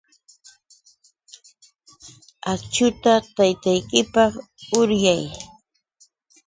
Akśhuta 2.51 3.13
taytaykipaq 3.35 4.33
uryay. 4.79 5.23